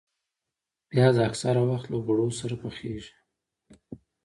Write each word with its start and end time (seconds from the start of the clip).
پیاز 0.89 1.15
اکثره 1.27 1.61
وخت 1.71 1.87
له 1.91 1.97
غوړو 2.03 2.27
سره 2.39 2.55
پخېږي 2.63 3.13